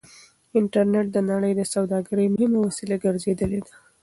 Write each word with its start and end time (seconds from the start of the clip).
انټرنټ 0.59 1.07
د 1.11 1.17
نړۍ 1.31 1.51
د 1.55 1.61
سوداګرۍ 1.73 2.27
مهمه 2.35 2.59
وسيله 2.67 2.95
ګرځېدلې 3.05 3.59
ده. 3.67 3.73